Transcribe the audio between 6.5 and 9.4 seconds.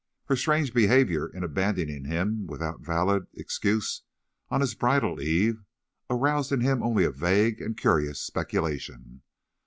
in him only a vague and curious speculation.